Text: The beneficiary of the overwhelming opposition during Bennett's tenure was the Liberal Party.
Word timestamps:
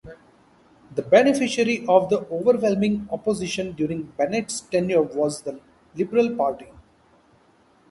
The 0.95 1.03
beneficiary 1.03 1.85
of 1.87 2.09
the 2.09 2.21
overwhelming 2.31 3.07
opposition 3.11 3.73
during 3.73 4.01
Bennett's 4.17 4.61
tenure 4.61 5.03
was 5.03 5.43
the 5.43 5.59
Liberal 5.95 6.35
Party. 6.35 6.69